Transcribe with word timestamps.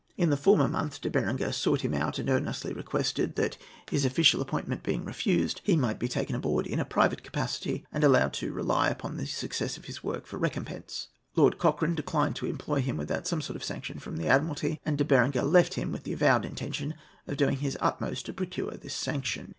In 0.17 0.31
the 0.31 0.35
former 0.35 0.67
month 0.67 0.99
De 1.01 1.11
Berenger 1.11 1.51
sought 1.51 1.81
him 1.81 1.93
out 1.93 2.17
and 2.17 2.27
earnestly 2.27 2.73
requested 2.73 3.35
that, 3.35 3.55
his 3.91 4.03
official 4.03 4.41
appointment 4.41 4.81
being 4.81 5.05
refused, 5.05 5.61
he 5.63 5.75
might 5.75 5.99
be 5.99 6.07
taken 6.07 6.33
on 6.35 6.41
board 6.41 6.65
in 6.65 6.79
a 6.79 6.85
private 6.85 7.21
capacity 7.21 7.85
and 7.91 8.03
allowed 8.03 8.33
to 8.33 8.51
rely 8.51 8.89
upon 8.89 9.17
the 9.17 9.27
success 9.27 9.77
of 9.77 9.85
his 9.85 10.03
work 10.03 10.25
for 10.25 10.39
recompense. 10.39 11.09
Lord 11.35 11.59
Cochrane 11.59 11.93
declined 11.93 12.35
to 12.37 12.47
employ 12.47 12.81
him 12.81 12.97
without 12.97 13.27
some 13.27 13.41
sort 13.41 13.55
of 13.57 13.63
sanction 13.63 13.99
from 13.99 14.17
the 14.17 14.25
Admiralty, 14.27 14.81
and 14.83 14.97
De 14.97 15.05
Berenger 15.05 15.43
left 15.43 15.75
him 15.75 15.91
with 15.91 16.01
the 16.01 16.13
avowed 16.13 16.45
intention 16.45 16.95
of 17.27 17.37
doing 17.37 17.57
his 17.57 17.77
utmost 17.79 18.25
to 18.25 18.33
procure 18.33 18.71
this 18.71 18.95
sanction. 18.95 19.49